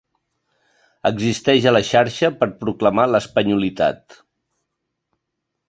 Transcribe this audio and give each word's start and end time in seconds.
Existeix 1.09 1.67
a 1.67 1.73
la 1.75 1.83
xarxa 1.91 2.31
per 2.41 2.49
proclamar 2.63 3.07
l'espanyolitat. 3.13 4.21